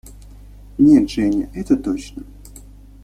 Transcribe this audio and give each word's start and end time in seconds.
–Нет, 0.79 1.11
Женя, 1.11 1.51
это 1.53 1.77
точно. 1.77 2.23